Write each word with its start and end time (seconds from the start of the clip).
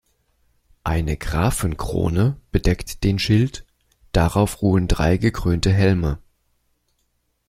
Eine 0.83 1.15
Grafenkrone 1.15 2.37
bedeckt 2.51 3.03
den 3.03 3.19
Schild, 3.19 3.67
darauf 4.13 4.63
ruhen 4.63 4.87
drei 4.87 5.17
gekrönte 5.17 5.71
Helme. 5.71 6.17